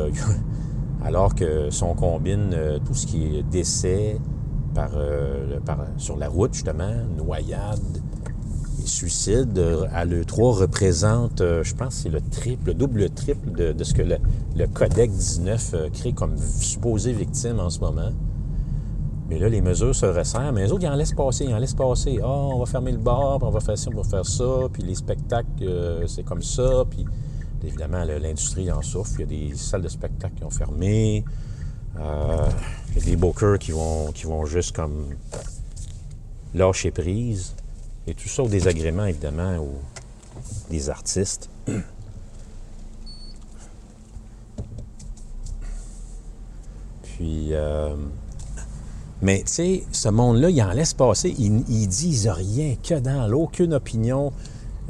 [1.05, 4.19] alors que si on combine euh, tout ce qui est décès
[4.75, 5.59] par, euh,
[5.97, 8.03] sur la route, justement, noyade,
[8.91, 13.85] suicide, euh, à l'E3 représente, euh, je pense, c'est le triple, le double triple de,
[13.85, 14.19] ce que le,
[14.57, 18.11] le Codec 19 euh, crée comme supposé victime en ce moment.
[19.29, 20.53] Mais là, les mesures se resserrent.
[20.53, 22.19] Mais les autres, ils en laissent passer, ils en laissent passer.
[22.23, 24.69] Ah, on va fermer le bar, puis on va faire ci, on va faire ça.
[24.73, 26.85] Puis les spectacles, c'est comme ça.
[26.91, 27.05] Puis
[27.65, 29.13] évidemment, l'industrie en souffre.
[29.19, 31.25] Il y a des salles de spectacle qui ont fermé.
[31.97, 35.15] Il y a des bookers qui vont, qui vont juste comme
[36.53, 37.55] lâcher prise.
[38.07, 39.79] Et tout ça au désagrément, évidemment, aux,
[40.71, 41.51] des artistes.
[47.03, 47.95] Puis, euh,
[49.23, 51.35] mais tu sais, ce monde-là, il en laisse passer.
[51.39, 54.33] Ils, ils disent rien que dans aucune opinion.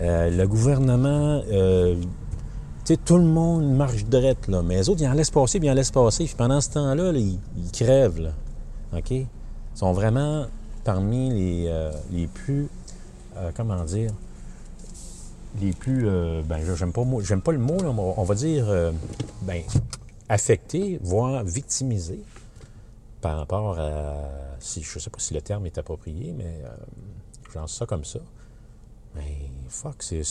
[0.01, 1.97] Euh, le gouvernement, euh,
[2.85, 4.63] tu sais, tout le monde marche drette, là.
[4.63, 6.25] Mais les autres, ils en laissent passer, puis ils en laissent passer.
[6.25, 8.31] Puis pendant ce temps-là, là, ils, ils crèvent, là.
[8.97, 9.11] OK?
[9.11, 9.27] Ils
[9.75, 10.47] sont vraiment
[10.85, 12.69] parmi les, euh, les plus,
[13.41, 14.13] euh, comment dire,
[15.61, 18.93] les plus, euh, ben, j'aime pas, j'aime pas le mot, là, on va dire, euh,
[19.43, 19.63] ben,
[20.29, 22.23] affectés, voire victimisés
[23.21, 24.15] par rapport à,
[24.61, 26.63] si, je sais pas si le terme est approprié, mais
[27.55, 28.21] lance ça comme ça.
[29.15, 30.23] Mais fuck, c'est,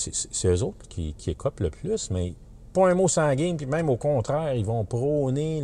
[0.45, 2.33] eux autres qui, qui écopent le plus, mais
[2.73, 5.61] pas un mot sanguin, puis même au contraire, ils vont prôner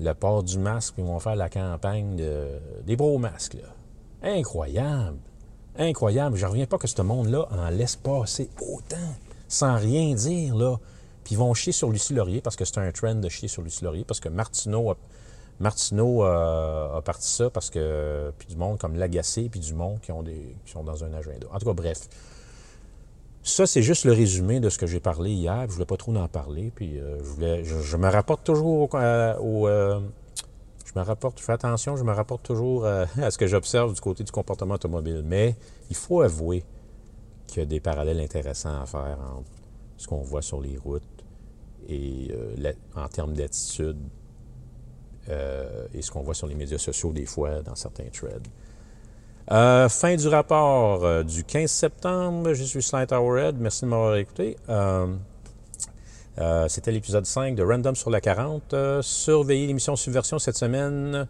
[0.00, 2.48] le, port du masque, puis ils vont faire la campagne de,
[2.84, 3.54] des gros masques.
[3.54, 3.68] Là.
[4.22, 5.18] Incroyable!
[5.78, 6.36] Incroyable!
[6.36, 8.96] Je reviens pas que ce monde-là en laisse passer autant,
[9.48, 10.76] sans rien dire, là.
[11.24, 13.62] Puis ils vont chier sur Lucie Laurier, parce que c'est un trend de chier sur
[13.62, 14.96] Lucie Laurier, parce que Martineau a,
[15.60, 18.32] Martineau a, a parti ça, parce que...
[18.38, 21.12] Puis du monde comme Lagacé, puis du monde qui, ont des, qui sont dans un
[21.12, 21.46] agenda.
[21.52, 22.08] En tout cas, bref.
[23.42, 25.66] Ça, c'est juste le résumé de ce que j'ai parlé hier.
[25.68, 26.72] Je voulais pas trop en parler.
[26.74, 30.00] Puis euh, je, voulais, je, me rapporte toujours au, euh,
[31.04, 34.32] je fais attention, je me rapporte toujours euh, à ce que j'observe du côté du
[34.32, 35.22] comportement automobile.
[35.24, 35.56] Mais
[35.90, 36.64] il faut avouer
[37.46, 39.50] qu'il y a des parallèles intéressants à faire entre
[39.96, 41.02] ce qu'on voit sur les routes
[41.88, 43.98] et euh, en termes d'attitude
[45.28, 48.48] euh, et ce qu'on voit sur les médias sociaux des fois dans certains threads.
[49.48, 52.52] Fin du rapport du 15 septembre.
[52.52, 53.56] Je suis Slight Hourhead.
[53.60, 54.56] Merci de m'avoir écouté.
[56.38, 58.74] Euh, C'était l'épisode 5 de Random sur la 40.
[58.74, 61.26] Euh, surveillez l'émission Subversion cette semaine.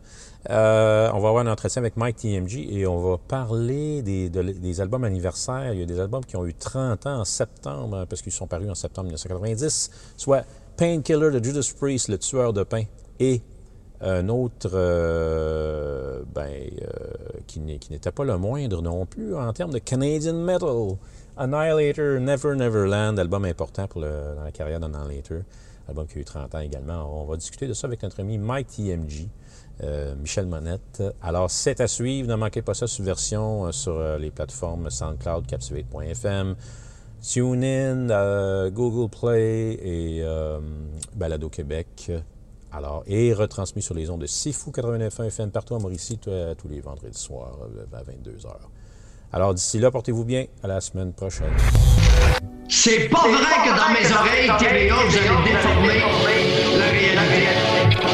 [0.51, 4.43] Euh, on va avoir un entretien avec Mike TMG et on va parler des, de-
[4.43, 5.73] des albums anniversaires.
[5.73, 8.33] Il y a des albums qui ont eu 30 ans en septembre, hein, parce qu'ils
[8.33, 10.45] sont parus en septembre 1990, soit
[10.77, 12.83] Painkiller de Judas Priest, le tueur de pain,
[13.21, 13.41] et
[14.01, 14.69] un autre
[16.35, 16.51] ben,
[17.47, 20.69] qui n'était pas le moindre non plus en termes de Canadian Metal.
[21.39, 25.43] Annihilator, Never Neverland, album important pour dans la carrière d'Annihilator.
[25.87, 27.23] album qui a eu 30 ans également.
[27.23, 29.29] On va discuter de ça avec notre ami Mike TMG,
[29.83, 31.03] euh, Michel Monette.
[31.21, 32.27] Alors, c'est à suivre.
[32.27, 36.57] Ne manquez pas ça, subversion euh, sur euh, les plateformes SoundCloud, Captivate.fm,
[37.21, 40.25] TuneIn, euh, Google Play et
[41.15, 42.11] Balado Québec.
[42.73, 46.81] Alors, et retransmis sur les ondes de Sifu 89.1 FM partout à Mauricie tous les
[46.81, 47.59] vendredis soirs
[47.93, 48.57] à 22h.
[49.33, 50.45] Alors, d'ici là, portez-vous bien.
[50.63, 51.53] À la semaine prochaine.
[52.69, 55.17] C'est pas vrai que dans mes oreilles, TVA, vous
[56.79, 57.15] la réalité.
[57.15, 58.07] La réalité.